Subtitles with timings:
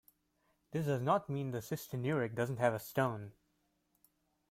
[0.71, 3.33] This does not mean the cystinuric doesn't have a stone.